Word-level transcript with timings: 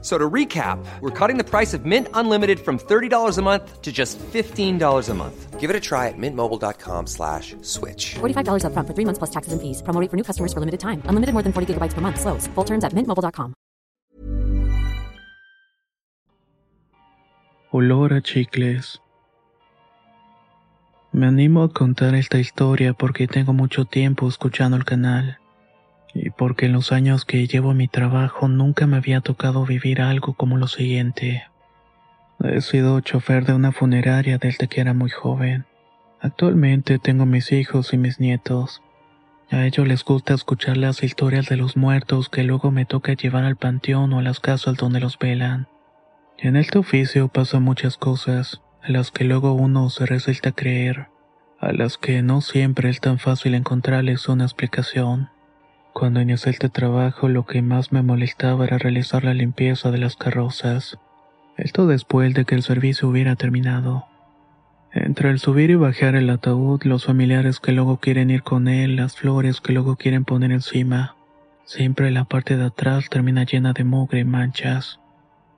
So 0.00 0.16
to 0.16 0.30
recap, 0.30 0.78
we're 1.00 1.10
cutting 1.10 1.38
the 1.38 1.44
price 1.44 1.74
of 1.74 1.84
Mint 1.84 2.06
Unlimited 2.14 2.60
from 2.60 2.78
$30 2.78 3.36
a 3.36 3.42
month 3.42 3.82
to 3.82 3.90
just 3.90 4.16
$15 4.32 5.08
a 5.08 5.14
month. 5.14 5.58
Give 5.58 5.70
it 5.70 5.74
a 5.74 5.80
try 5.80 6.06
at 6.06 6.14
mintmobile.com 6.16 7.08
slash 7.08 7.56
switch. 7.62 8.14
$45 8.20 8.62
upfront 8.62 8.86
for 8.86 8.94
three 8.94 9.04
months 9.04 9.18
plus 9.18 9.30
taxes 9.30 9.52
and 9.52 9.60
fees. 9.60 9.82
Promo 9.82 10.00
rate 10.00 10.08
for 10.08 10.16
new 10.16 10.22
customers 10.22 10.52
for 10.52 10.60
limited 10.60 10.78
time. 10.78 11.02
Unlimited 11.06 11.34
more 11.34 11.42
than 11.42 11.52
40 11.52 11.74
gigabytes 11.74 11.94
per 11.94 12.00
month. 12.00 12.20
Slows. 12.20 12.46
Full 12.54 12.64
terms 12.64 12.84
at 12.84 12.92
mintmobile.com. 12.92 13.54
Olor 17.72 18.12
a 18.12 18.22
chicles. 18.22 19.00
Me 21.12 21.26
animo 21.26 21.64
a 21.64 21.72
contar 21.72 22.14
esta 22.14 22.38
historia 22.38 22.92
porque 22.92 23.26
tengo 23.26 23.52
mucho 23.52 23.84
tiempo 23.84 24.28
escuchando 24.28 24.76
el 24.76 24.84
canal. 24.84 25.38
Y 26.14 26.30
porque 26.30 26.66
en 26.66 26.72
los 26.72 26.92
años 26.92 27.24
que 27.24 27.46
llevo 27.46 27.74
mi 27.74 27.88
trabajo 27.88 28.48
nunca 28.48 28.86
me 28.86 28.96
había 28.96 29.20
tocado 29.20 29.64
vivir 29.64 30.00
algo 30.00 30.34
como 30.34 30.56
lo 30.56 30.66
siguiente. 30.66 31.44
He 32.42 32.60
sido 32.60 33.00
chofer 33.00 33.44
de 33.44 33.54
una 33.54 33.72
funeraria 33.72 34.38
desde 34.38 34.68
que 34.68 34.80
era 34.80 34.94
muy 34.94 35.10
joven. 35.10 35.66
Actualmente 36.20 36.98
tengo 36.98 37.26
mis 37.26 37.52
hijos 37.52 37.92
y 37.92 37.98
mis 37.98 38.20
nietos. 38.20 38.82
A 39.50 39.64
ellos 39.64 39.88
les 39.88 40.04
gusta 40.04 40.34
escuchar 40.34 40.76
las 40.76 41.02
historias 41.02 41.46
de 41.46 41.56
los 41.56 41.76
muertos 41.76 42.28
que 42.28 42.44
luego 42.44 42.70
me 42.70 42.84
toca 42.84 43.14
llevar 43.14 43.44
al 43.44 43.56
panteón 43.56 44.12
o 44.12 44.18
a 44.18 44.22
las 44.22 44.40
casas 44.40 44.76
donde 44.76 45.00
los 45.00 45.18
velan. 45.18 45.68
En 46.36 46.54
este 46.54 46.78
oficio 46.78 47.28
pasan 47.28 47.62
muchas 47.62 47.96
cosas, 47.96 48.60
a 48.82 48.90
las 48.90 49.10
que 49.10 49.24
luego 49.24 49.54
uno 49.54 49.90
se 49.90 50.06
resulta 50.06 50.52
creer, 50.52 51.08
a 51.58 51.72
las 51.72 51.98
que 51.98 52.22
no 52.22 52.40
siempre 52.40 52.90
es 52.90 53.00
tan 53.00 53.18
fácil 53.18 53.54
encontrarles 53.54 54.28
una 54.28 54.44
explicación. 54.44 55.30
Cuando 55.98 56.20
inicié 56.20 56.52
este 56.52 56.68
trabajo 56.68 57.28
lo 57.28 57.44
que 57.44 57.60
más 57.60 57.90
me 57.90 58.02
molestaba 58.02 58.64
era 58.64 58.78
realizar 58.78 59.24
la 59.24 59.34
limpieza 59.34 59.90
de 59.90 59.98
las 59.98 60.14
carrozas. 60.14 60.96
Esto 61.56 61.88
después 61.88 62.34
de 62.34 62.44
que 62.44 62.54
el 62.54 62.62
servicio 62.62 63.08
hubiera 63.08 63.34
terminado. 63.34 64.06
Entre 64.92 65.28
el 65.28 65.40
subir 65.40 65.70
y 65.70 65.74
bajar 65.74 66.14
el 66.14 66.30
ataúd, 66.30 66.84
los 66.84 67.06
familiares 67.06 67.58
que 67.58 67.72
luego 67.72 67.96
quieren 67.96 68.30
ir 68.30 68.44
con 68.44 68.68
él, 68.68 68.94
las 68.94 69.16
flores 69.16 69.60
que 69.60 69.72
luego 69.72 69.96
quieren 69.96 70.24
poner 70.24 70.52
encima, 70.52 71.16
siempre 71.64 72.12
la 72.12 72.26
parte 72.26 72.56
de 72.56 72.66
atrás 72.66 73.08
termina 73.10 73.42
llena 73.42 73.72
de 73.72 73.82
mugre 73.82 74.20
y 74.20 74.24
manchas. 74.24 75.00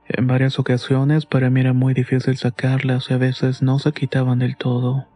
En 0.09 0.27
varias 0.27 0.59
ocasiones 0.59 1.27
para 1.27 1.51
mí 1.51 1.61
era 1.61 1.75
muy 1.75 1.93
difícil 1.93 2.39
sacarlas 2.39 3.11
y 3.11 3.13
a 3.13 3.19
veces 3.19 3.61
no 3.61 3.79
se 3.79 3.93
quitaban 3.93 4.39
del 4.39 4.57
todo. 4.57 5.07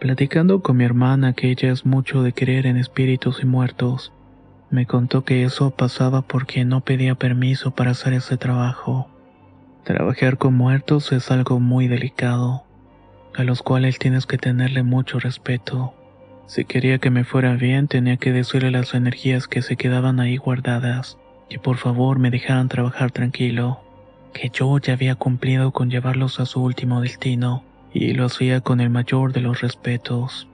Platicando 0.00 0.62
con 0.62 0.78
mi 0.78 0.84
hermana 0.84 1.32
que 1.32 1.48
ella 1.48 1.70
es 1.70 1.86
mucho 1.86 2.24
de 2.24 2.32
creer 2.32 2.66
en 2.66 2.76
espíritus 2.76 3.40
y 3.40 3.46
muertos, 3.46 4.12
me 4.70 4.86
contó 4.86 5.24
que 5.24 5.44
eso 5.44 5.70
pasaba 5.70 6.22
porque 6.22 6.64
no 6.64 6.82
pedía 6.82 7.14
permiso 7.14 7.70
para 7.70 7.92
hacer 7.92 8.12
ese 8.12 8.36
trabajo. 8.36 9.08
Trabajar 9.84 10.36
con 10.36 10.54
muertos 10.54 11.12
es 11.12 11.30
algo 11.30 11.58
muy 11.58 11.88
delicado, 11.88 12.64
a 13.34 13.44
los 13.44 13.62
cuales 13.62 13.98
tienes 13.98 14.26
que 14.26 14.36
tenerle 14.36 14.82
mucho 14.82 15.18
respeto. 15.18 15.94
Si 16.46 16.64
quería 16.64 16.98
que 16.98 17.10
me 17.10 17.24
fuera 17.24 17.54
bien, 17.54 17.88
tenía 17.88 18.18
que 18.18 18.32
decirle 18.32 18.70
las 18.70 18.92
energías 18.94 19.48
que 19.48 19.62
se 19.62 19.76
quedaban 19.76 20.20
ahí 20.20 20.36
guardadas, 20.36 21.18
que 21.48 21.58
por 21.58 21.76
favor 21.76 22.18
me 22.18 22.30
dejaran 22.30 22.68
trabajar 22.68 23.10
tranquilo, 23.10 23.80
que 24.34 24.50
yo 24.50 24.78
ya 24.78 24.92
había 24.92 25.14
cumplido 25.14 25.72
con 25.72 25.90
llevarlos 25.90 26.40
a 26.40 26.46
su 26.46 26.62
último 26.62 27.00
destino, 27.00 27.64
y 27.92 28.12
lo 28.12 28.26
hacía 28.26 28.60
con 28.60 28.80
el 28.80 28.90
mayor 28.90 29.32
de 29.32 29.40
los 29.40 29.62
respetos. 29.62 30.46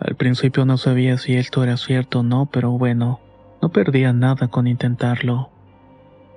Al 0.00 0.14
principio 0.16 0.66
no 0.66 0.76
sabía 0.76 1.16
si 1.16 1.34
esto 1.34 1.64
era 1.64 1.78
cierto 1.78 2.20
o 2.20 2.22
no, 2.22 2.46
pero 2.46 2.72
bueno, 2.72 3.20
no 3.60 3.70
perdía 3.70 4.12
nada 4.12 4.48
con 4.48 4.66
intentarlo. 4.66 5.50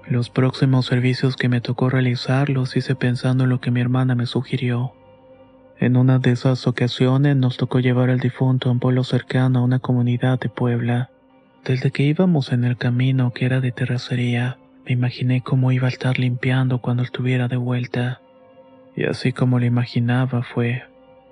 Los 0.08 0.30
próximos 0.30 0.88
servicios 0.88 1.36
que 1.36 1.50
me 1.50 1.62
tocó 1.62 1.90
realizar 1.90 2.50
los 2.50 2.76
hice 2.76 2.96
pensando 2.96 3.44
en 3.44 3.52
lo 3.52 3.62
que 3.62 3.72
mi 3.72 3.82
hermana 3.82 4.16
me 4.16 4.26
sugirió. 4.26 4.94
En 5.80 5.96
una 5.96 6.20
de 6.20 6.32
esas 6.32 6.68
ocasiones 6.68 7.36
nos 7.36 7.58
tocó 7.58 7.80
llevar 7.80 8.10
al 8.10 8.20
difunto 8.20 8.70
a 8.70 8.72
un 8.72 8.80
pueblo 8.80 9.04
cercano 9.04 9.60
a 9.60 9.64
una 9.64 9.80
comunidad 9.80 10.40
de 10.40 10.50
Puebla. 10.50 11.10
Desde 11.64 11.92
que 11.92 12.04
íbamos 12.04 12.52
en 12.52 12.64
el 12.64 12.78
camino 12.78 13.32
que 13.32 13.46
era 13.46 13.62
de 13.62 13.72
terracería, 13.72 14.58
me 14.86 14.94
imaginé 14.94 15.42
cómo 15.42 15.72
iba 15.72 15.88
a 15.88 15.92
estar 15.92 16.18
limpiando 16.18 16.80
cuando 16.80 17.04
estuviera 17.04 17.48
de 17.48 17.58
vuelta. 17.58 18.22
Y 18.96 19.06
así 19.06 19.32
como 19.32 19.60
lo 19.60 19.66
imaginaba 19.66 20.44
fue. 20.44 20.84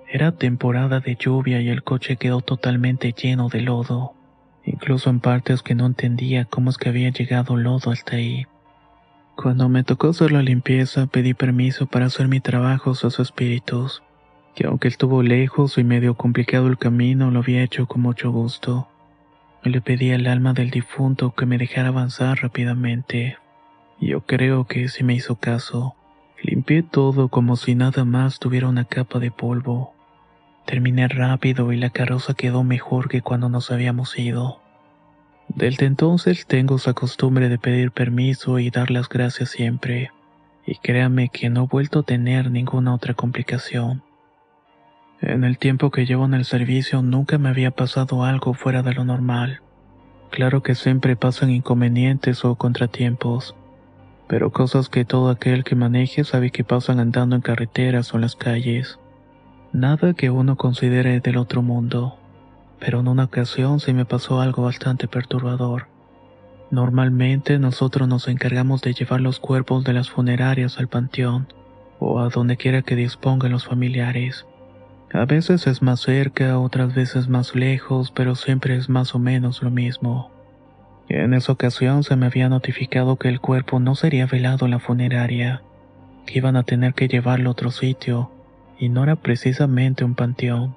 Era 0.08 0.32
temporada 0.32 1.00
de 1.00 1.16
lluvia 1.16 1.60
y 1.60 1.68
el 1.68 1.82
coche 1.82 2.16
quedó 2.16 2.40
totalmente 2.40 3.12
lleno 3.12 3.48
de 3.48 3.60
lodo 3.60 4.14
incluso 4.64 5.10
en 5.10 5.20
partes 5.20 5.62
que 5.62 5.74
no 5.74 5.86
entendía 5.86 6.44
cómo 6.44 6.70
es 6.70 6.78
que 6.78 6.88
había 6.88 7.10
llegado 7.10 7.56
lodo 7.56 7.90
hasta 7.90 8.16
ahí. 8.16 8.46
Cuando 9.36 9.68
me 9.68 9.84
tocó 9.84 10.08
hacer 10.08 10.32
la 10.32 10.42
limpieza, 10.42 11.06
pedí 11.06 11.34
permiso 11.34 11.86
para 11.86 12.06
hacer 12.06 12.28
mi 12.28 12.40
trabajo 12.40 12.90
a 12.90 12.94
sus 12.94 13.18
espíritus, 13.20 14.02
que 14.54 14.66
aunque 14.66 14.88
estuvo 14.88 15.22
lejos 15.22 15.78
y 15.78 15.84
medio 15.84 16.14
complicado 16.14 16.66
el 16.66 16.76
camino, 16.76 17.30
lo 17.30 17.40
había 17.40 17.62
hecho 17.62 17.86
con 17.86 18.02
mucho 18.02 18.30
gusto. 18.30 18.88
Le 19.62 19.80
pedí 19.80 20.12
al 20.12 20.26
alma 20.26 20.52
del 20.52 20.70
difunto 20.70 21.34
que 21.34 21.46
me 21.46 21.58
dejara 21.58 21.88
avanzar 21.88 22.38
rápidamente. 22.42 23.38
Yo 24.00 24.22
creo 24.22 24.66
que 24.66 24.88
si 24.88 25.04
me 25.04 25.14
hizo 25.14 25.36
caso. 25.36 25.94
Limpié 26.42 26.82
todo 26.82 27.28
como 27.28 27.56
si 27.56 27.74
nada 27.74 28.04
más 28.04 28.38
tuviera 28.38 28.68
una 28.68 28.84
capa 28.84 29.18
de 29.18 29.30
polvo. 29.30 29.94
Terminé 30.70 31.08
rápido 31.08 31.72
y 31.72 31.76
la 31.76 31.90
carroza 31.90 32.34
quedó 32.34 32.62
mejor 32.62 33.08
que 33.08 33.22
cuando 33.22 33.48
nos 33.48 33.72
habíamos 33.72 34.16
ido. 34.16 34.60
Desde 35.48 35.84
entonces 35.84 36.46
tengo 36.46 36.76
esa 36.76 36.94
costumbre 36.94 37.48
de 37.48 37.58
pedir 37.58 37.90
permiso 37.90 38.60
y 38.60 38.70
dar 38.70 38.92
las 38.92 39.08
gracias 39.08 39.50
siempre, 39.50 40.12
y 40.64 40.76
créame 40.76 41.28
que 41.28 41.50
no 41.50 41.64
he 41.64 41.66
vuelto 41.66 41.98
a 41.98 42.02
tener 42.04 42.52
ninguna 42.52 42.94
otra 42.94 43.14
complicación. 43.14 44.04
En 45.20 45.42
el 45.42 45.58
tiempo 45.58 45.90
que 45.90 46.06
llevo 46.06 46.24
en 46.26 46.34
el 46.34 46.44
servicio 46.44 47.02
nunca 47.02 47.36
me 47.36 47.48
había 47.48 47.72
pasado 47.72 48.22
algo 48.22 48.54
fuera 48.54 48.84
de 48.84 48.94
lo 48.94 49.04
normal. 49.04 49.62
Claro 50.30 50.62
que 50.62 50.76
siempre 50.76 51.16
pasan 51.16 51.50
inconvenientes 51.50 52.44
o 52.44 52.54
contratiempos, 52.54 53.56
pero 54.28 54.52
cosas 54.52 54.88
que 54.88 55.04
todo 55.04 55.30
aquel 55.30 55.64
que 55.64 55.74
maneje 55.74 56.22
sabe 56.22 56.52
que 56.52 56.62
pasan 56.62 57.00
andando 57.00 57.34
en 57.34 57.42
carreteras 57.42 58.14
o 58.14 58.18
en 58.18 58.20
las 58.20 58.36
calles. 58.36 59.00
Nada 59.72 60.14
que 60.14 60.30
uno 60.30 60.56
considere 60.56 61.20
del 61.20 61.36
otro 61.36 61.62
mundo, 61.62 62.16
pero 62.80 62.98
en 62.98 63.06
una 63.06 63.24
ocasión 63.24 63.78
sí 63.78 63.92
me 63.92 64.04
pasó 64.04 64.40
algo 64.40 64.64
bastante 64.64 65.06
perturbador. 65.06 65.86
Normalmente 66.72 67.56
nosotros 67.60 68.08
nos 68.08 68.26
encargamos 68.26 68.82
de 68.82 68.94
llevar 68.94 69.20
los 69.20 69.38
cuerpos 69.38 69.84
de 69.84 69.92
las 69.92 70.10
funerarias 70.10 70.78
al 70.78 70.88
panteón 70.88 71.46
o 72.00 72.18
a 72.18 72.30
donde 72.30 72.56
quiera 72.56 72.82
que 72.82 72.96
dispongan 72.96 73.52
los 73.52 73.64
familiares. 73.64 74.44
A 75.12 75.24
veces 75.24 75.68
es 75.68 75.82
más 75.82 76.00
cerca, 76.00 76.58
otras 76.58 76.92
veces 76.92 77.28
más 77.28 77.54
lejos, 77.54 78.10
pero 78.10 78.34
siempre 78.34 78.76
es 78.76 78.88
más 78.88 79.14
o 79.14 79.20
menos 79.20 79.62
lo 79.62 79.70
mismo. 79.70 80.32
En 81.08 81.32
esa 81.32 81.52
ocasión 81.52 82.02
se 82.02 82.16
me 82.16 82.26
había 82.26 82.48
notificado 82.48 83.16
que 83.16 83.28
el 83.28 83.40
cuerpo 83.40 83.78
no 83.78 83.94
sería 83.94 84.26
velado 84.26 84.64
en 84.64 84.72
la 84.72 84.78
funeraria, 84.80 85.62
que 86.26 86.38
iban 86.38 86.56
a 86.56 86.64
tener 86.64 86.94
que 86.94 87.08
llevarlo 87.08 87.50
a 87.50 87.52
otro 87.52 87.70
sitio, 87.70 88.30
y 88.80 88.88
no 88.88 89.04
era 89.04 89.14
precisamente 89.14 90.04
un 90.04 90.14
panteón. 90.14 90.74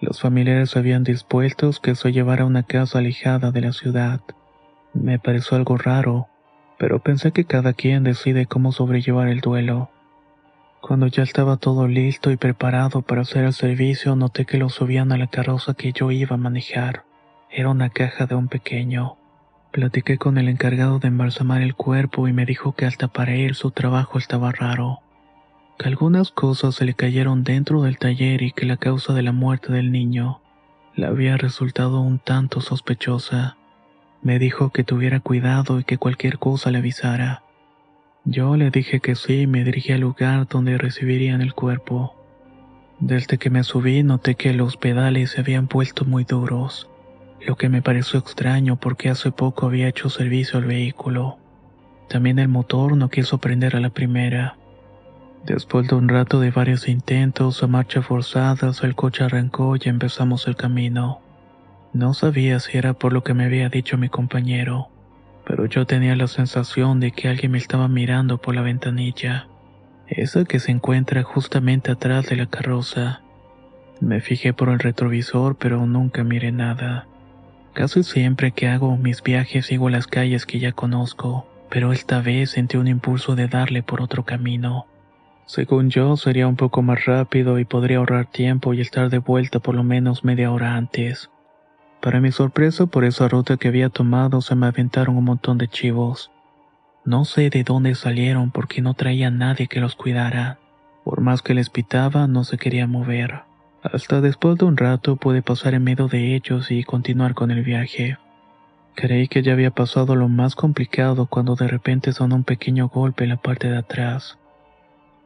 Los 0.00 0.20
familiares 0.20 0.76
habían 0.76 1.02
dispuesto 1.02 1.70
que 1.82 1.96
se 1.96 2.12
llevara 2.12 2.44
a 2.44 2.46
una 2.46 2.62
casa 2.62 3.00
alejada 3.00 3.50
de 3.50 3.62
la 3.62 3.72
ciudad. 3.72 4.20
Me 4.94 5.18
pareció 5.18 5.56
algo 5.56 5.76
raro, 5.76 6.28
pero 6.78 7.00
pensé 7.00 7.32
que 7.32 7.44
cada 7.44 7.72
quien 7.72 8.04
decide 8.04 8.46
cómo 8.46 8.70
sobrellevar 8.70 9.26
el 9.26 9.40
duelo. 9.40 9.90
Cuando 10.80 11.08
ya 11.08 11.24
estaba 11.24 11.56
todo 11.56 11.88
listo 11.88 12.30
y 12.30 12.36
preparado 12.36 13.02
para 13.02 13.22
hacer 13.22 13.44
el 13.44 13.52
servicio, 13.52 14.14
noté 14.14 14.44
que 14.44 14.58
lo 14.58 14.68
subían 14.68 15.10
a 15.10 15.18
la 15.18 15.26
carroza 15.26 15.74
que 15.74 15.92
yo 15.92 16.12
iba 16.12 16.34
a 16.34 16.38
manejar. 16.38 17.04
Era 17.50 17.70
una 17.70 17.90
caja 17.90 18.26
de 18.26 18.36
un 18.36 18.46
pequeño. 18.46 19.16
Platiqué 19.72 20.16
con 20.16 20.38
el 20.38 20.48
encargado 20.48 21.00
de 21.00 21.08
embalsamar 21.08 21.62
el 21.62 21.74
cuerpo 21.74 22.28
y 22.28 22.32
me 22.32 22.46
dijo 22.46 22.72
que 22.72 22.86
hasta 22.86 23.08
para 23.08 23.34
él 23.34 23.56
su 23.56 23.72
trabajo 23.72 24.16
estaba 24.18 24.52
raro 24.52 25.00
que 25.78 25.88
algunas 25.88 26.30
cosas 26.30 26.74
se 26.74 26.84
le 26.84 26.94
cayeron 26.94 27.44
dentro 27.44 27.82
del 27.82 27.98
taller 27.98 28.42
y 28.42 28.52
que 28.52 28.66
la 28.66 28.76
causa 28.76 29.12
de 29.12 29.22
la 29.22 29.32
muerte 29.32 29.72
del 29.72 29.92
niño 29.92 30.40
le 30.94 31.06
había 31.06 31.36
resultado 31.36 32.00
un 32.00 32.18
tanto 32.18 32.60
sospechosa. 32.60 33.56
Me 34.22 34.38
dijo 34.38 34.70
que 34.70 34.84
tuviera 34.84 35.20
cuidado 35.20 35.78
y 35.78 35.84
que 35.84 35.98
cualquier 35.98 36.38
cosa 36.38 36.70
le 36.70 36.78
avisara. 36.78 37.42
Yo 38.24 38.56
le 38.56 38.70
dije 38.70 39.00
que 39.00 39.14
sí 39.14 39.42
y 39.42 39.46
me 39.46 39.62
dirigí 39.62 39.92
al 39.92 40.00
lugar 40.00 40.48
donde 40.48 40.78
recibirían 40.78 41.42
el 41.42 41.54
cuerpo. 41.54 42.16
Desde 42.98 43.36
que 43.38 43.50
me 43.50 43.62
subí 43.62 44.02
noté 44.02 44.34
que 44.34 44.54
los 44.54 44.76
pedales 44.76 45.32
se 45.32 45.40
habían 45.40 45.68
puesto 45.68 46.04
muy 46.06 46.24
duros, 46.24 46.88
lo 47.46 47.56
que 47.56 47.68
me 47.68 47.82
pareció 47.82 48.18
extraño 48.18 48.76
porque 48.76 49.10
hace 49.10 49.30
poco 49.30 49.66
había 49.66 49.88
hecho 49.88 50.08
servicio 50.08 50.58
al 50.58 50.64
vehículo. 50.64 51.38
También 52.08 52.38
el 52.38 52.48
motor 52.48 52.96
no 52.96 53.10
quiso 53.10 53.38
prender 53.38 53.76
a 53.76 53.80
la 53.80 53.90
primera. 53.90 54.56
Después 55.46 55.86
de 55.86 55.94
un 55.94 56.08
rato 56.08 56.40
de 56.40 56.50
varios 56.50 56.88
intentos 56.88 57.62
a 57.62 57.68
marcha 57.68 58.02
forzadas, 58.02 58.82
el 58.82 58.96
coche 58.96 59.22
arrancó 59.22 59.76
y 59.76 59.88
empezamos 59.88 60.48
el 60.48 60.56
camino. 60.56 61.20
No 61.92 62.14
sabía 62.14 62.58
si 62.58 62.76
era 62.76 62.94
por 62.94 63.12
lo 63.12 63.22
que 63.22 63.32
me 63.32 63.44
había 63.44 63.68
dicho 63.68 63.96
mi 63.96 64.08
compañero, 64.08 64.88
pero 65.46 65.66
yo 65.66 65.86
tenía 65.86 66.16
la 66.16 66.26
sensación 66.26 66.98
de 66.98 67.12
que 67.12 67.28
alguien 67.28 67.52
me 67.52 67.58
estaba 67.58 67.86
mirando 67.86 68.38
por 68.38 68.56
la 68.56 68.62
ventanilla, 68.62 69.46
esa 70.08 70.44
que 70.44 70.58
se 70.58 70.72
encuentra 70.72 71.22
justamente 71.22 71.92
atrás 71.92 72.26
de 72.26 72.34
la 72.34 72.46
carroza. 72.46 73.20
Me 74.00 74.20
fijé 74.20 74.52
por 74.52 74.68
el 74.68 74.80
retrovisor, 74.80 75.56
pero 75.56 75.86
nunca 75.86 76.24
miré 76.24 76.50
nada. 76.50 77.06
Casi 77.72 78.02
siempre 78.02 78.50
que 78.50 78.66
hago 78.66 78.96
mis 78.96 79.22
viajes 79.22 79.66
sigo 79.66 79.90
las 79.90 80.08
calles 80.08 80.44
que 80.44 80.58
ya 80.58 80.72
conozco, 80.72 81.46
pero 81.70 81.92
esta 81.92 82.20
vez 82.20 82.50
sentí 82.50 82.76
un 82.78 82.88
impulso 82.88 83.36
de 83.36 83.46
darle 83.46 83.84
por 83.84 84.02
otro 84.02 84.24
camino. 84.24 84.86
Según 85.46 85.90
yo, 85.90 86.16
sería 86.16 86.48
un 86.48 86.56
poco 86.56 86.82
más 86.82 87.04
rápido 87.04 87.60
y 87.60 87.64
podría 87.64 87.98
ahorrar 87.98 88.26
tiempo 88.26 88.74
y 88.74 88.80
estar 88.80 89.10
de 89.10 89.18
vuelta 89.18 89.60
por 89.60 89.76
lo 89.76 89.84
menos 89.84 90.24
media 90.24 90.50
hora 90.50 90.74
antes. 90.74 91.30
Para 92.00 92.20
mi 92.20 92.32
sorpresa, 92.32 92.86
por 92.86 93.04
esa 93.04 93.28
ruta 93.28 93.56
que 93.56 93.68
había 93.68 93.88
tomado 93.88 94.40
se 94.40 94.56
me 94.56 94.66
aventaron 94.66 95.16
un 95.16 95.24
montón 95.24 95.56
de 95.56 95.68
chivos. 95.68 96.32
No 97.04 97.24
sé 97.24 97.48
de 97.50 97.62
dónde 97.62 97.94
salieron 97.94 98.50
porque 98.50 98.82
no 98.82 98.94
traía 98.94 99.30
nadie 99.30 99.68
que 99.68 99.80
los 99.80 99.94
cuidara. 99.94 100.58
Por 101.04 101.20
más 101.20 101.42
que 101.42 101.54
les 101.54 101.70
pitaba, 101.70 102.26
no 102.26 102.42
se 102.42 102.58
quería 102.58 102.88
mover. 102.88 103.42
Hasta 103.84 104.20
después 104.20 104.58
de 104.58 104.64
un 104.64 104.76
rato 104.76 105.14
pude 105.14 105.42
pasar 105.42 105.74
en 105.74 105.84
medio 105.84 106.08
de 106.08 106.34
ellos 106.34 106.72
y 106.72 106.82
continuar 106.82 107.34
con 107.34 107.52
el 107.52 107.62
viaje. 107.62 108.18
Creí 108.96 109.28
que 109.28 109.42
ya 109.42 109.52
había 109.52 109.70
pasado 109.70 110.16
lo 110.16 110.28
más 110.28 110.56
complicado 110.56 111.26
cuando 111.26 111.54
de 111.54 111.68
repente 111.68 112.12
sonó 112.12 112.34
un 112.34 112.44
pequeño 112.44 112.88
golpe 112.88 113.22
en 113.22 113.30
la 113.30 113.36
parte 113.36 113.70
de 113.70 113.76
atrás. 113.76 114.38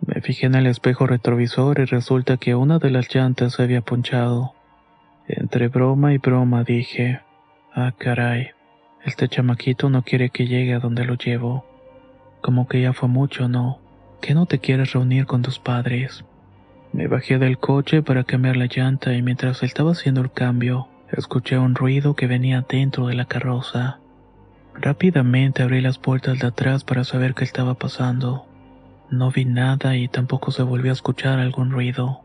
Me 0.07 0.21
fijé 0.23 0.47
en 0.47 0.55
el 0.55 0.67
espejo 0.67 1.07
retrovisor 1.07 1.79
y 1.79 1.85
resulta 1.85 2.39
que 2.39 2.55
una 2.55 2.79
de 2.79 2.91
las 2.91 3.15
llantas 3.15 3.55
se 3.55 3.63
había 3.63 3.83
ponchado. 3.83 4.55
Entre 5.29 5.69
broma 5.69 6.15
y 6.15 6.19
broma 6.19 6.65
dije, 6.65 7.21
ah 7.75 7.93
caray, 7.97 8.51
este 9.05 9.29
chamaquito 9.29 9.91
no 9.91 10.03
quiere 10.03 10.31
que 10.31 10.47
llegue 10.47 10.75
a 10.75 10.81
donde 10.81 11.05
lo 11.05 11.15
llevo. 11.15 11.65
Como 12.41 12.67
que 12.67 12.81
ya 12.81 12.93
fue 12.93 13.09
mucho, 13.09 13.49
¿no? 13.49 13.79
¿Que 14.21 14.35
no 14.35 14.47
te 14.47 14.59
quieres 14.59 14.93
reunir 14.93 15.27
con 15.27 15.43
tus 15.43 15.59
padres? 15.59 16.25
Me 16.93 17.07
bajé 17.07 17.39
del 17.39 17.59
coche 17.59 18.03
para 18.03 18.25
cambiar 18.25 18.57
la 18.57 18.67
llanta 18.67 19.15
y 19.15 19.23
mientras 19.23 19.63
estaba 19.63 19.93
haciendo 19.93 20.23
el 20.23 20.33
cambio, 20.33 20.89
escuché 21.13 21.59
un 21.59 21.75
ruido 21.75 22.15
que 22.15 22.27
venía 22.27 22.65
dentro 22.69 23.07
de 23.07 23.15
la 23.15 23.27
carroza. 23.27 24.01
Rápidamente 24.75 25.63
abrí 25.63 25.81
las 25.81 25.99
puertas 25.99 26.39
de 26.39 26.47
atrás 26.49 26.85
para 26.85 27.05
saber 27.05 27.35
qué 27.35 27.45
estaba 27.45 27.75
pasando. 27.75 28.47
No 29.11 29.33
vi 29.33 29.45
nada 29.45 29.97
y 29.97 30.07
tampoco 30.07 30.53
se 30.53 30.63
volvió 30.63 30.93
a 30.93 30.95
escuchar 30.95 31.41
algún 31.41 31.73
ruido. 31.73 32.21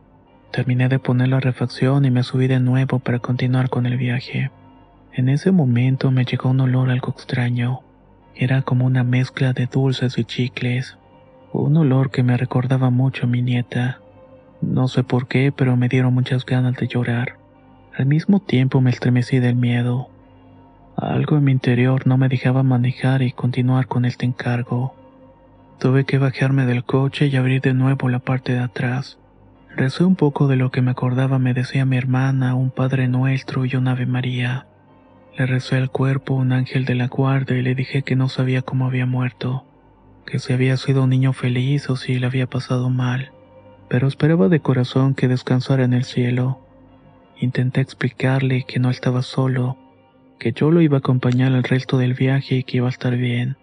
Terminé 0.51 0.87
de 0.87 0.99
poner 0.99 1.29
la 1.29 1.39
refacción 1.39 2.05
y 2.05 2.11
me 2.11 2.21
subí 2.21 2.45
de 2.45 2.59
nuevo 2.59 2.99
para 2.99 3.17
continuar 3.17 3.69
con 3.69 3.87
el 3.87 3.97
viaje. 3.97 4.51
En 5.11 5.27
ese 5.27 5.51
momento 5.51 6.11
me 6.11 6.25
llegó 6.25 6.51
un 6.51 6.59
olor 6.59 6.91
algo 6.91 7.09
extraño. 7.09 7.79
Era 8.35 8.61
como 8.61 8.85
una 8.85 9.03
mezcla 9.03 9.51
de 9.51 9.65
dulces 9.65 10.19
y 10.19 10.25
chicles. 10.25 10.99
Un 11.51 11.75
olor 11.75 12.11
que 12.11 12.21
me 12.21 12.37
recordaba 12.37 12.91
mucho 12.91 13.25
a 13.25 13.29
mi 13.29 13.41
nieta. 13.41 13.99
No 14.61 14.87
sé 14.87 15.03
por 15.03 15.27
qué, 15.27 15.51
pero 15.51 15.75
me 15.77 15.89
dieron 15.89 16.13
muchas 16.13 16.45
ganas 16.45 16.75
de 16.75 16.87
llorar. 16.87 17.39
Al 17.97 18.05
mismo 18.05 18.41
tiempo 18.41 18.79
me 18.79 18.91
estremecí 18.91 19.39
del 19.39 19.55
miedo. 19.55 20.09
Algo 20.97 21.37
en 21.37 21.45
mi 21.45 21.51
interior 21.51 22.05
no 22.05 22.17
me 22.17 22.29
dejaba 22.29 22.61
manejar 22.61 23.23
y 23.23 23.31
continuar 23.31 23.87
con 23.87 24.05
este 24.05 24.25
encargo. 24.27 24.93
Tuve 25.79 26.05
que 26.05 26.17
bajarme 26.17 26.65
del 26.65 26.85
coche 26.85 27.27
y 27.27 27.35
abrir 27.35 27.61
de 27.61 27.73
nuevo 27.73 28.07
la 28.09 28.19
parte 28.19 28.53
de 28.53 28.59
atrás. 28.59 29.19
Recé 29.75 30.05
un 30.05 30.15
poco 30.15 30.47
de 30.47 30.55
lo 30.55 30.71
que 30.71 30.81
me 30.81 30.91
acordaba 30.91 31.37
me 31.37 31.53
decía 31.53 31.85
mi 31.85 31.97
hermana, 31.97 32.55
un 32.55 32.71
Padre 32.71 33.09
Nuestro 33.09 33.65
y 33.65 33.75
un 33.75 33.89
Ave 33.89 34.05
María. 34.05 34.67
Le 35.37 35.45
recé 35.45 35.75
al 35.75 35.91
cuerpo 35.91 36.33
un 36.33 36.53
ángel 36.53 36.85
de 36.85 36.95
la 36.95 37.07
guardia 37.07 37.57
y 37.57 37.61
le 37.61 37.75
dije 37.75 38.03
que 38.03 38.15
no 38.15 38.29
sabía 38.29 38.61
cómo 38.61 38.85
había 38.85 39.05
muerto, 39.05 39.65
que 40.25 40.39
si 40.39 40.53
había 40.53 40.77
sido 40.77 41.03
un 41.03 41.09
niño 41.09 41.33
feliz 41.33 41.89
o 41.89 41.97
si 41.97 42.17
le 42.19 42.25
había 42.25 42.47
pasado 42.47 42.89
mal, 42.89 43.33
pero 43.89 44.07
esperaba 44.07 44.47
de 44.47 44.61
corazón 44.61 45.13
que 45.13 45.27
descansara 45.27 45.83
en 45.83 45.93
el 45.93 46.05
cielo. 46.05 46.61
Intenté 47.37 47.81
explicarle 47.81 48.63
que 48.65 48.79
no 48.79 48.89
estaba 48.89 49.21
solo, 49.23 49.77
que 50.39 50.53
yo 50.53 50.71
lo 50.71 50.79
iba 50.79 50.97
a 50.97 50.99
acompañar 50.99 51.51
al 51.51 51.63
resto 51.63 51.97
del 51.97 52.13
viaje 52.13 52.55
y 52.55 52.63
que 52.63 52.77
iba 52.77 52.87
a 52.87 52.91
estar 52.91 53.17
bien. 53.17 53.57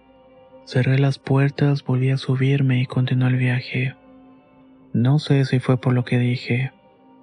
Cerré 0.64 0.98
las 0.98 1.18
puertas, 1.18 1.84
volví 1.84 2.10
a 2.10 2.16
subirme 2.16 2.80
y 2.80 2.86
continué 2.86 3.28
el 3.28 3.36
viaje. 3.36 3.94
No 4.92 5.18
sé 5.18 5.44
si 5.44 5.58
fue 5.58 5.80
por 5.80 5.92
lo 5.92 6.04
que 6.04 6.18
dije, 6.18 6.72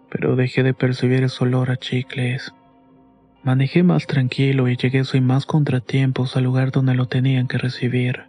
pero 0.10 0.36
dejé 0.36 0.64
de 0.64 0.74
percibir 0.74 1.24
ese 1.24 1.44
olor 1.44 1.72
a 1.72 1.78
chicles. 1.78 2.54
Manejé 3.44 3.84
más 3.84 4.08
tranquilo 4.08 4.68
y 4.68 4.76
llegué 4.76 5.06
sin 5.06 5.26
más 5.26 5.46
contratiempos 5.46 6.36
al 6.36 6.44
lugar 6.44 6.72
donde 6.72 6.96
lo 6.96 7.08
tenían 7.08 7.48
que 7.48 7.58
recibir. 7.58 8.29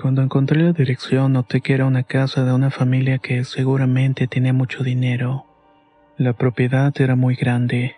Cuando 0.00 0.22
encontré 0.22 0.62
la 0.62 0.72
dirección 0.72 1.32
noté 1.32 1.60
que 1.60 1.74
era 1.74 1.84
una 1.84 2.04
casa 2.04 2.44
de 2.44 2.52
una 2.52 2.70
familia 2.70 3.18
que 3.18 3.42
seguramente 3.42 4.28
tenía 4.28 4.52
mucho 4.52 4.84
dinero. 4.84 5.44
La 6.16 6.34
propiedad 6.34 6.94
era 7.00 7.16
muy 7.16 7.34
grande. 7.34 7.96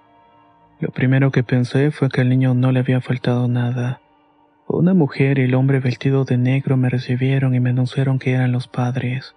Lo 0.81 0.89
primero 0.93 1.31
que 1.31 1.43
pensé 1.43 1.91
fue 1.91 2.09
que 2.09 2.23
al 2.23 2.31
niño 2.31 2.55
no 2.55 2.73
le 2.73 2.81
había 2.81 3.03
faltado 3.03 3.49
nada. 3.49 4.01
Una 4.67 4.95
mujer 4.95 5.39
y 5.39 5.43
el 5.43 5.55
hombre 5.55 5.79
vestido 5.79 6.25
de 6.25 6.39
negro 6.39 6.79
me 6.79 6.89
recibieron 6.89 7.55
y 7.55 7.61
me 7.61 7.69
anunciaron 7.69 8.19
que 8.19 8.33
eran 8.33 8.51
los 8.51 8.67
padres. 8.67 9.35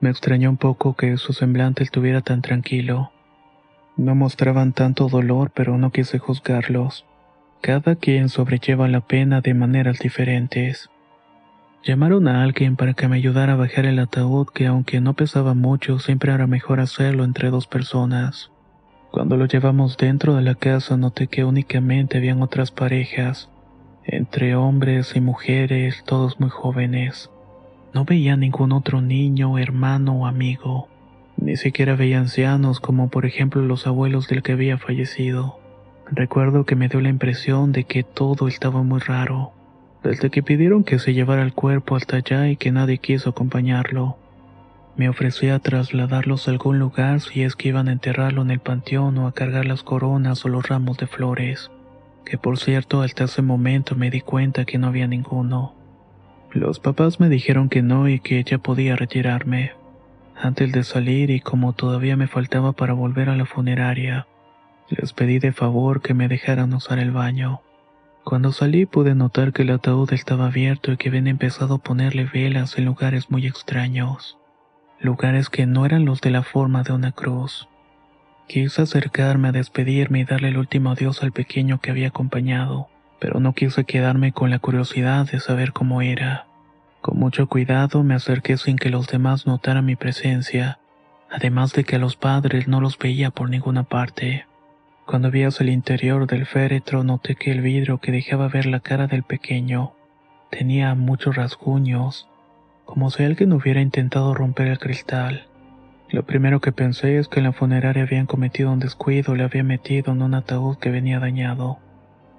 Me 0.00 0.10
extrañó 0.10 0.50
un 0.50 0.56
poco 0.56 0.94
que 0.94 1.16
su 1.16 1.32
semblante 1.32 1.84
estuviera 1.84 2.22
tan 2.22 2.42
tranquilo. 2.42 3.12
No 3.96 4.16
mostraban 4.16 4.72
tanto 4.72 5.08
dolor, 5.08 5.52
pero 5.54 5.78
no 5.78 5.92
quise 5.92 6.18
juzgarlos. 6.18 7.06
Cada 7.60 7.94
quien 7.94 8.30
sobrelleva 8.30 8.88
la 8.88 9.00
pena 9.00 9.40
de 9.40 9.54
maneras 9.54 10.00
diferentes. 10.00 10.90
Llamaron 11.84 12.28
a 12.28 12.42
alguien 12.42 12.76
para 12.76 12.94
que 12.94 13.08
me 13.08 13.16
ayudara 13.16 13.52
a 13.52 13.56
bajar 13.56 13.84
el 13.84 13.98
ataúd 13.98 14.46
que 14.48 14.66
aunque 14.66 15.02
no 15.02 15.12
pesaba 15.12 15.52
mucho, 15.52 15.98
siempre 15.98 16.32
era 16.32 16.46
mejor 16.46 16.80
hacerlo 16.80 17.24
entre 17.24 17.50
dos 17.50 17.66
personas. 17.66 18.50
Cuando 19.10 19.36
lo 19.36 19.44
llevamos 19.44 19.98
dentro 19.98 20.34
de 20.34 20.40
la 20.40 20.54
casa 20.54 20.96
noté 20.96 21.26
que 21.26 21.44
únicamente 21.44 22.16
habían 22.16 22.40
otras 22.40 22.70
parejas, 22.70 23.50
entre 24.02 24.56
hombres 24.56 25.14
y 25.14 25.20
mujeres, 25.20 26.02
todos 26.06 26.40
muy 26.40 26.48
jóvenes. 26.48 27.30
No 27.92 28.06
veía 28.06 28.34
ningún 28.38 28.72
otro 28.72 29.02
niño, 29.02 29.58
hermano 29.58 30.14
o 30.20 30.26
amigo. 30.26 30.88
Ni 31.36 31.56
siquiera 31.56 31.96
veía 31.96 32.18
ancianos 32.18 32.80
como 32.80 33.10
por 33.10 33.26
ejemplo 33.26 33.60
los 33.60 33.86
abuelos 33.86 34.26
del 34.28 34.42
que 34.42 34.52
había 34.52 34.78
fallecido. 34.78 35.58
Recuerdo 36.10 36.64
que 36.64 36.76
me 36.76 36.88
dio 36.88 37.02
la 37.02 37.10
impresión 37.10 37.72
de 37.72 37.84
que 37.84 38.04
todo 38.04 38.48
estaba 38.48 38.82
muy 38.82 39.00
raro, 39.00 39.52
desde 40.04 40.30
que 40.30 40.42
pidieron 40.42 40.84
que 40.84 40.98
se 40.98 41.14
llevara 41.14 41.42
el 41.42 41.54
cuerpo 41.54 41.96
hasta 41.96 42.18
allá 42.18 42.48
y 42.48 42.56
que 42.56 42.70
nadie 42.70 42.98
quiso 42.98 43.30
acompañarlo. 43.30 44.18
Me 44.96 45.08
ofrecí 45.08 45.48
a 45.48 45.58
trasladarlos 45.58 46.46
a 46.46 46.52
algún 46.52 46.78
lugar 46.78 47.20
si 47.20 47.42
es 47.42 47.56
que 47.56 47.68
iban 47.68 47.88
a 47.88 47.92
enterrarlo 47.92 48.42
en 48.42 48.50
el 48.50 48.60
panteón 48.60 49.16
o 49.18 49.26
a 49.26 49.32
cargar 49.32 49.64
las 49.64 49.82
coronas 49.82 50.44
o 50.44 50.48
los 50.48 50.68
ramos 50.68 50.98
de 50.98 51.06
flores, 51.06 51.70
que 52.24 52.38
por 52.38 52.58
cierto 52.58 53.00
hasta 53.00 53.24
ese 53.24 53.42
momento 53.42 53.96
me 53.96 54.10
di 54.10 54.20
cuenta 54.20 54.66
que 54.66 54.78
no 54.78 54.88
había 54.88 55.08
ninguno. 55.08 55.74
Los 56.52 56.78
papás 56.78 57.18
me 57.18 57.28
dijeron 57.28 57.68
que 57.68 57.82
no 57.82 58.08
y 58.08 58.20
que 58.20 58.44
ya 58.44 58.58
podía 58.58 58.94
retirarme. 58.94 59.72
Antes 60.36 60.70
de 60.70 60.84
salir 60.84 61.30
y 61.30 61.40
como 61.40 61.72
todavía 61.72 62.16
me 62.16 62.28
faltaba 62.28 62.72
para 62.72 62.92
volver 62.92 63.30
a 63.30 63.36
la 63.36 63.46
funeraria, 63.46 64.26
les 64.90 65.12
pedí 65.14 65.38
de 65.38 65.52
favor 65.52 66.02
que 66.02 66.12
me 66.12 66.28
dejaran 66.28 66.74
usar 66.74 66.98
el 66.98 67.10
baño. 67.10 67.62
Cuando 68.24 68.52
salí 68.52 68.86
pude 68.86 69.14
notar 69.14 69.52
que 69.52 69.62
el 69.62 69.70
ataúd 69.70 70.10
estaba 70.14 70.46
abierto 70.46 70.90
y 70.90 70.96
que 70.96 71.10
habían 71.10 71.26
empezado 71.26 71.74
a 71.74 71.78
ponerle 71.78 72.24
velas 72.24 72.78
en 72.78 72.86
lugares 72.86 73.30
muy 73.30 73.46
extraños, 73.46 74.38
lugares 74.98 75.50
que 75.50 75.66
no 75.66 75.84
eran 75.84 76.06
los 76.06 76.22
de 76.22 76.30
la 76.30 76.42
forma 76.42 76.82
de 76.82 76.94
una 76.94 77.12
cruz. 77.12 77.68
Quise 78.48 78.80
acercarme 78.80 79.48
a 79.48 79.52
despedirme 79.52 80.20
y 80.20 80.24
darle 80.24 80.48
el 80.48 80.56
último 80.56 80.90
adiós 80.90 81.22
al 81.22 81.32
pequeño 81.32 81.80
que 81.80 81.90
había 81.90 82.08
acompañado, 82.08 82.88
pero 83.20 83.40
no 83.40 83.52
quise 83.52 83.84
quedarme 83.84 84.32
con 84.32 84.48
la 84.48 84.58
curiosidad 84.58 85.30
de 85.30 85.38
saber 85.38 85.74
cómo 85.74 86.00
era. 86.00 86.46
Con 87.02 87.18
mucho 87.18 87.46
cuidado 87.46 88.02
me 88.04 88.14
acerqué 88.14 88.56
sin 88.56 88.76
que 88.76 88.88
los 88.88 89.06
demás 89.06 89.46
notaran 89.46 89.84
mi 89.84 89.96
presencia, 89.96 90.78
además 91.30 91.74
de 91.74 91.84
que 91.84 91.96
a 91.96 91.98
los 91.98 92.16
padres 92.16 92.68
no 92.68 92.80
los 92.80 92.96
veía 92.96 93.30
por 93.30 93.50
ninguna 93.50 93.82
parte. 93.82 94.46
Cuando 95.06 95.30
vi 95.30 95.42
hacia 95.42 95.64
el 95.64 95.70
interior 95.70 96.26
del 96.26 96.46
féretro 96.46 97.04
noté 97.04 97.34
que 97.34 97.50
el 97.50 97.60
vidrio 97.60 97.98
que 97.98 98.10
dejaba 98.10 98.48
ver 98.48 98.64
la 98.64 98.80
cara 98.80 99.06
del 99.06 99.22
pequeño 99.22 99.92
tenía 100.50 100.94
muchos 100.94 101.36
rasguños, 101.36 102.26
como 102.86 103.10
si 103.10 103.22
alguien 103.22 103.52
hubiera 103.52 103.82
intentado 103.82 104.34
romper 104.34 104.68
el 104.68 104.78
cristal. 104.78 105.46
Lo 106.08 106.24
primero 106.24 106.60
que 106.60 106.72
pensé 106.72 107.18
es 107.18 107.28
que 107.28 107.40
en 107.40 107.44
la 107.44 107.52
funeraria 107.52 108.02
habían 108.02 108.26
cometido 108.26 108.72
un 108.72 108.78
descuido 108.78 109.34
le 109.34 109.44
había 109.44 109.62
metido 109.62 110.12
en 110.12 110.22
un 110.22 110.34
ataúd 110.34 110.78
que 110.78 110.90
venía 110.90 111.18
dañado. 111.18 111.78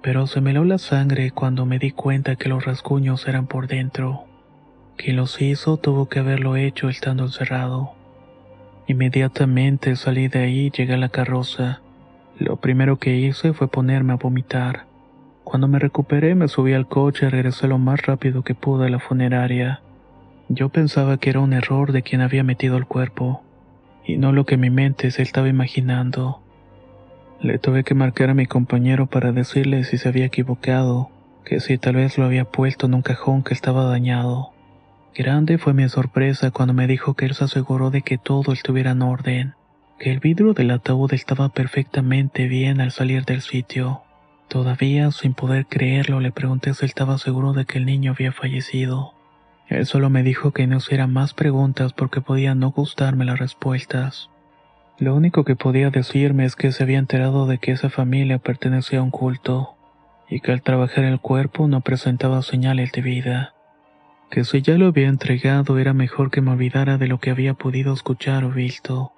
Pero 0.02 0.26
se 0.26 0.40
me 0.40 0.50
heló 0.50 0.64
la 0.64 0.78
sangre 0.78 1.30
cuando 1.30 1.66
me 1.66 1.78
di 1.78 1.92
cuenta 1.92 2.36
que 2.36 2.48
los 2.48 2.64
rasguños 2.64 3.28
eran 3.28 3.46
por 3.46 3.68
dentro. 3.68 4.24
Quien 4.96 5.16
los 5.16 5.40
hizo 5.40 5.76
tuvo 5.76 6.08
que 6.08 6.18
haberlo 6.18 6.56
hecho 6.56 6.88
estando 6.88 7.24
encerrado. 7.24 7.92
Inmediatamente 8.88 9.94
salí 9.94 10.28
de 10.28 10.40
ahí 10.40 10.66
y 10.66 10.70
llegué 10.70 10.94
a 10.94 10.98
la 10.98 11.10
carroza. 11.10 11.80
Lo 12.38 12.56
primero 12.56 12.98
que 12.98 13.16
hice 13.16 13.54
fue 13.54 13.66
ponerme 13.66 14.12
a 14.12 14.16
vomitar. 14.16 14.84
Cuando 15.42 15.68
me 15.68 15.78
recuperé 15.78 16.34
me 16.34 16.48
subí 16.48 16.74
al 16.74 16.86
coche 16.86 17.24
y 17.24 17.28
regresé 17.30 17.66
lo 17.66 17.78
más 17.78 18.02
rápido 18.02 18.42
que 18.42 18.54
pude 18.54 18.86
a 18.86 18.90
la 18.90 18.98
funeraria. 18.98 19.80
Yo 20.50 20.68
pensaba 20.68 21.16
que 21.16 21.30
era 21.30 21.40
un 21.40 21.54
error 21.54 21.92
de 21.92 22.02
quien 22.02 22.20
había 22.20 22.44
metido 22.44 22.76
el 22.76 22.84
cuerpo, 22.84 23.42
y 24.04 24.18
no 24.18 24.32
lo 24.32 24.44
que 24.44 24.58
mi 24.58 24.68
mente 24.68 25.10
se 25.10 25.22
estaba 25.22 25.48
imaginando. 25.48 26.42
Le 27.40 27.58
tuve 27.58 27.84
que 27.84 27.94
marcar 27.94 28.28
a 28.28 28.34
mi 28.34 28.44
compañero 28.44 29.06
para 29.06 29.32
decirle 29.32 29.84
si 29.84 29.96
se 29.96 30.08
había 30.08 30.26
equivocado, 30.26 31.08
que 31.42 31.60
si 31.60 31.78
tal 31.78 31.96
vez 31.96 32.18
lo 32.18 32.26
había 32.26 32.44
puesto 32.44 32.84
en 32.84 32.94
un 32.94 33.02
cajón 33.02 33.44
que 33.44 33.54
estaba 33.54 33.84
dañado. 33.84 34.50
Grande 35.14 35.56
fue 35.56 35.72
mi 35.72 35.88
sorpresa 35.88 36.50
cuando 36.50 36.74
me 36.74 36.86
dijo 36.86 37.14
que 37.14 37.24
él 37.24 37.34
se 37.34 37.44
aseguró 37.44 37.90
de 37.90 38.02
que 38.02 38.18
todo 38.18 38.52
estuviera 38.52 38.90
en 38.90 39.00
orden 39.00 39.55
que 39.98 40.12
el 40.12 40.20
vidrio 40.20 40.52
del 40.52 40.70
ataúd 40.70 41.12
estaba 41.14 41.48
perfectamente 41.48 42.48
bien 42.48 42.80
al 42.80 42.92
salir 42.92 43.24
del 43.24 43.40
sitio. 43.40 44.02
Todavía, 44.48 45.10
sin 45.10 45.34
poder 45.34 45.66
creerlo, 45.66 46.20
le 46.20 46.32
pregunté 46.32 46.74
si 46.74 46.84
estaba 46.84 47.18
seguro 47.18 47.52
de 47.52 47.64
que 47.64 47.78
el 47.78 47.86
niño 47.86 48.12
había 48.12 48.32
fallecido. 48.32 49.14
Él 49.68 49.86
solo 49.86 50.10
me 50.10 50.22
dijo 50.22 50.52
que 50.52 50.66
no 50.66 50.76
hiciera 50.76 51.06
más 51.06 51.34
preguntas 51.34 51.92
porque 51.92 52.20
podía 52.20 52.54
no 52.54 52.70
gustarme 52.70 53.24
las 53.24 53.38
respuestas. 53.38 54.30
Lo 54.98 55.14
único 55.14 55.44
que 55.44 55.56
podía 55.56 55.90
decirme 55.90 56.44
es 56.44 56.56
que 56.56 56.72
se 56.72 56.82
había 56.82 56.98
enterado 56.98 57.46
de 57.46 57.58
que 57.58 57.72
esa 57.72 57.90
familia 57.90 58.38
pertenecía 58.38 59.00
a 59.00 59.02
un 59.02 59.10
culto, 59.10 59.74
y 60.28 60.40
que 60.40 60.52
al 60.52 60.62
trabajar 60.62 61.04
el 61.04 61.20
cuerpo 61.20 61.68
no 61.68 61.80
presentaba 61.80 62.42
señales 62.42 62.92
de 62.92 63.02
vida. 63.02 63.54
Que 64.30 64.44
si 64.44 64.62
ya 64.62 64.78
lo 64.78 64.86
había 64.86 65.08
entregado 65.08 65.78
era 65.78 65.92
mejor 65.92 66.30
que 66.30 66.40
me 66.40 66.52
olvidara 66.52 66.98
de 66.98 67.08
lo 67.08 67.18
que 67.18 67.30
había 67.30 67.54
podido 67.54 67.92
escuchar 67.92 68.44
o 68.44 68.50
visto. 68.50 69.12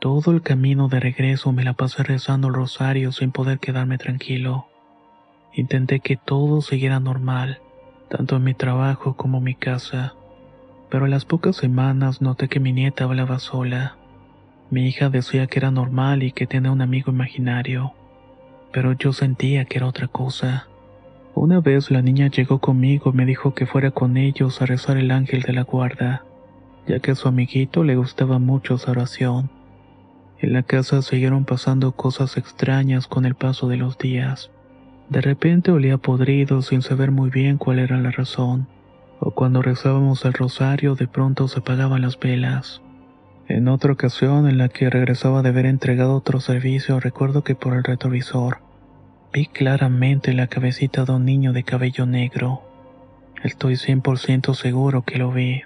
Todo 0.00 0.30
el 0.30 0.40
camino 0.40 0.88
de 0.88 0.98
regreso 0.98 1.52
me 1.52 1.62
la 1.62 1.74
pasé 1.74 2.02
rezando 2.02 2.48
el 2.48 2.54
rosario 2.54 3.12
sin 3.12 3.32
poder 3.32 3.58
quedarme 3.58 3.98
tranquilo. 3.98 4.66
Intenté 5.52 6.00
que 6.00 6.16
todo 6.16 6.62
siguiera 6.62 7.00
normal, 7.00 7.60
tanto 8.08 8.36
en 8.36 8.44
mi 8.44 8.54
trabajo 8.54 9.14
como 9.14 9.38
en 9.38 9.44
mi 9.44 9.54
casa, 9.54 10.14
pero 10.88 11.04
a 11.04 11.08
las 11.08 11.26
pocas 11.26 11.56
semanas 11.56 12.22
noté 12.22 12.48
que 12.48 12.60
mi 12.60 12.72
nieta 12.72 13.04
hablaba 13.04 13.38
sola. 13.40 13.98
Mi 14.70 14.88
hija 14.88 15.10
decía 15.10 15.46
que 15.48 15.58
era 15.58 15.70
normal 15.70 16.22
y 16.22 16.32
que 16.32 16.46
tenía 16.46 16.72
un 16.72 16.80
amigo 16.80 17.12
imaginario, 17.12 17.92
pero 18.72 18.94
yo 18.94 19.12
sentía 19.12 19.66
que 19.66 19.76
era 19.76 19.86
otra 19.86 20.08
cosa. 20.08 20.66
Una 21.34 21.60
vez 21.60 21.90
la 21.90 22.00
niña 22.00 22.28
llegó 22.28 22.58
conmigo 22.58 23.10
y 23.10 23.16
me 23.16 23.26
dijo 23.26 23.52
que 23.52 23.66
fuera 23.66 23.90
con 23.90 24.16
ellos 24.16 24.62
a 24.62 24.66
rezar 24.66 24.96
el 24.96 25.10
ángel 25.10 25.42
de 25.42 25.52
la 25.52 25.64
guarda, 25.64 26.24
ya 26.86 27.00
que 27.00 27.10
a 27.10 27.14
su 27.14 27.28
amiguito 27.28 27.84
le 27.84 27.96
gustaba 27.96 28.38
mucho 28.38 28.76
esa 28.76 28.92
oración. 28.92 29.59
En 30.40 30.54
la 30.54 30.62
casa 30.62 31.02
siguieron 31.02 31.44
pasando 31.44 31.92
cosas 31.92 32.38
extrañas 32.38 33.06
con 33.06 33.26
el 33.26 33.34
paso 33.34 33.68
de 33.68 33.76
los 33.76 33.98
días. 33.98 34.50
De 35.10 35.20
repente 35.20 35.70
olía 35.70 35.98
podrido 35.98 36.62
sin 36.62 36.80
saber 36.82 37.10
muy 37.10 37.28
bien 37.28 37.58
cuál 37.58 37.78
era 37.78 37.98
la 37.98 38.10
razón. 38.10 38.66
O 39.18 39.32
cuando 39.32 39.60
rezábamos 39.60 40.24
el 40.24 40.32
rosario 40.32 40.94
de 40.94 41.08
pronto 41.08 41.46
se 41.46 41.58
apagaban 41.58 42.00
las 42.00 42.18
velas. 42.18 42.80
En 43.48 43.68
otra 43.68 43.92
ocasión 43.92 44.48
en 44.48 44.56
la 44.56 44.68
que 44.68 44.88
regresaba 44.88 45.42
de 45.42 45.50
haber 45.50 45.66
entregado 45.66 46.14
otro 46.14 46.40
servicio 46.40 47.00
recuerdo 47.00 47.44
que 47.44 47.54
por 47.54 47.74
el 47.74 47.84
retrovisor 47.84 48.58
vi 49.32 49.46
claramente 49.46 50.32
la 50.32 50.46
cabecita 50.46 51.04
de 51.04 51.12
un 51.12 51.24
niño 51.24 51.52
de 51.52 51.64
cabello 51.64 52.06
negro. 52.06 52.62
Estoy 53.42 53.74
100% 53.74 54.54
seguro 54.54 55.02
que 55.02 55.18
lo 55.18 55.32
vi. 55.32 55.62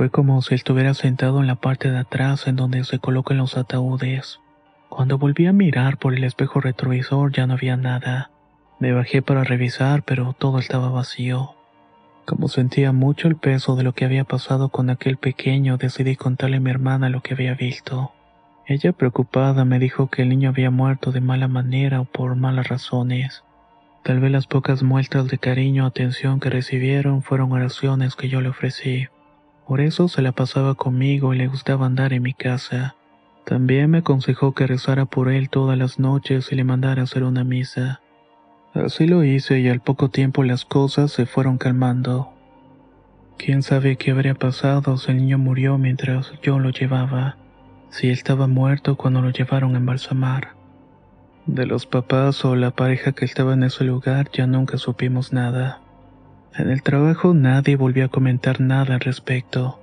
Fue 0.00 0.08
como 0.08 0.40
si 0.40 0.54
estuviera 0.54 0.94
sentado 0.94 1.42
en 1.42 1.46
la 1.46 1.56
parte 1.56 1.90
de 1.90 1.98
atrás 1.98 2.46
en 2.46 2.56
donde 2.56 2.84
se 2.84 2.98
colocan 2.98 3.36
los 3.36 3.58
ataúdes. 3.58 4.40
Cuando 4.88 5.18
volví 5.18 5.44
a 5.44 5.52
mirar 5.52 5.98
por 5.98 6.14
el 6.14 6.24
espejo 6.24 6.58
retrovisor 6.58 7.30
ya 7.32 7.46
no 7.46 7.52
había 7.52 7.76
nada. 7.76 8.30
Me 8.78 8.92
bajé 8.92 9.20
para 9.20 9.44
revisar, 9.44 10.02
pero 10.02 10.32
todo 10.32 10.58
estaba 10.58 10.88
vacío. 10.88 11.50
Como 12.24 12.48
sentía 12.48 12.92
mucho 12.92 13.28
el 13.28 13.36
peso 13.36 13.76
de 13.76 13.82
lo 13.82 13.92
que 13.92 14.06
había 14.06 14.24
pasado 14.24 14.70
con 14.70 14.88
aquel 14.88 15.18
pequeño, 15.18 15.76
decidí 15.76 16.16
contarle 16.16 16.56
a 16.56 16.60
mi 16.60 16.70
hermana 16.70 17.10
lo 17.10 17.20
que 17.20 17.34
había 17.34 17.52
visto. 17.52 18.12
Ella 18.66 18.92
preocupada 18.92 19.66
me 19.66 19.78
dijo 19.78 20.08
que 20.08 20.22
el 20.22 20.30
niño 20.30 20.48
había 20.48 20.70
muerto 20.70 21.12
de 21.12 21.20
mala 21.20 21.46
manera 21.46 22.00
o 22.00 22.06
por 22.06 22.36
malas 22.36 22.68
razones. 22.68 23.44
Tal 24.02 24.18
vez 24.20 24.32
las 24.32 24.46
pocas 24.46 24.82
muestras 24.82 25.28
de 25.28 25.36
cariño 25.36 25.84
o 25.84 25.88
atención 25.88 26.40
que 26.40 26.48
recibieron 26.48 27.20
fueron 27.20 27.52
oraciones 27.52 28.16
que 28.16 28.30
yo 28.30 28.40
le 28.40 28.48
ofrecí. 28.48 29.08
Por 29.66 29.80
eso 29.80 30.08
se 30.08 30.22
la 30.22 30.32
pasaba 30.32 30.74
conmigo 30.74 31.34
y 31.34 31.38
le 31.38 31.46
gustaba 31.46 31.86
andar 31.86 32.12
en 32.12 32.22
mi 32.22 32.34
casa. 32.34 32.96
También 33.44 33.90
me 33.90 33.98
aconsejó 33.98 34.54
que 34.54 34.66
rezara 34.66 35.06
por 35.06 35.30
él 35.30 35.48
todas 35.48 35.78
las 35.78 35.98
noches 35.98 36.52
y 36.52 36.56
le 36.56 36.64
mandara 36.64 37.02
hacer 37.02 37.24
una 37.24 37.44
misa. 37.44 38.00
Así 38.74 39.06
lo 39.06 39.24
hice 39.24 39.58
y 39.60 39.68
al 39.68 39.80
poco 39.80 40.10
tiempo 40.10 40.44
las 40.44 40.64
cosas 40.64 41.10
se 41.10 41.26
fueron 41.26 41.58
calmando. 41.58 42.32
Quién 43.36 43.62
sabe 43.62 43.96
qué 43.96 44.10
habría 44.10 44.34
pasado 44.34 44.96
si 44.98 45.10
el 45.10 45.16
niño 45.16 45.38
murió 45.38 45.78
mientras 45.78 46.32
yo 46.42 46.58
lo 46.58 46.70
llevaba, 46.70 47.36
si 47.88 48.10
estaba 48.10 48.46
muerto 48.46 48.96
cuando 48.96 49.22
lo 49.22 49.30
llevaron 49.30 49.74
a 49.74 49.78
embalsamar. 49.78 50.50
De 51.46 51.66
los 51.66 51.86
papás 51.86 52.44
o 52.44 52.54
la 52.54 52.70
pareja 52.70 53.12
que 53.12 53.24
estaba 53.24 53.54
en 53.54 53.62
ese 53.62 53.82
lugar 53.82 54.30
ya 54.32 54.46
nunca 54.46 54.76
supimos 54.76 55.32
nada. 55.32 55.80
En 56.56 56.70
el 56.70 56.82
trabajo 56.82 57.32
nadie 57.32 57.76
volvió 57.76 58.06
a 58.06 58.08
comentar 58.08 58.60
nada 58.60 58.94
al 58.94 59.00
respecto. 59.00 59.78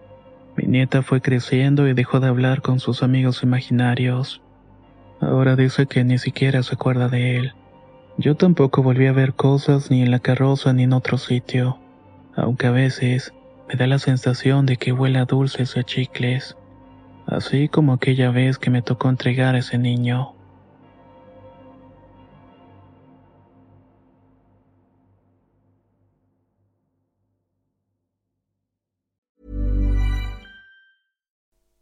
Mi 0.58 0.66
nieta 0.66 1.02
fue 1.02 1.22
creciendo 1.22 1.88
y 1.88 1.94
dejó 1.94 2.20
de 2.20 2.28
hablar 2.28 2.62
con 2.62 2.80
sus 2.80 3.04
amigos 3.04 3.44
imaginarios. 3.44 4.42
Ahora 5.22 5.56
dice 5.56 5.88
que 5.88 6.04
ni 6.04 6.18
siquiera 6.18 6.62
se 6.64 6.76
acuerda 6.76 7.08
de 7.08 7.38
él. 7.38 7.54
Yo 8.18 8.36
tampoco 8.36 8.84
volví 8.84 9.08
a 9.08 9.14
ver 9.14 9.34
cosas 9.34 9.92
ni 9.92 10.02
en 10.02 10.12
la 10.12 10.20
carroza 10.20 10.74
ni 10.74 10.84
en 10.84 10.94
otro 10.94 11.18
sitio. 11.18 11.80
aunque 12.36 12.68
a 12.68 12.72
veces 12.72 13.34
me 13.68 13.76
da 13.76 13.88
la 13.88 13.98
sensación 13.98 14.68
de 14.68 14.78
que 14.78 14.92
huele 14.92 15.18
a 15.18 15.26
dulces 15.26 15.76
o 15.76 15.82
chicles, 15.82 16.56
así 17.26 17.68
como 17.68 17.94
aquella 17.94 18.30
vez 18.30 18.60
que 18.60 18.70
me 18.70 18.84
tocó 18.84 19.10
entregar 19.10 19.56
a 19.56 19.58
ese 19.58 19.80
niño. 19.80 20.37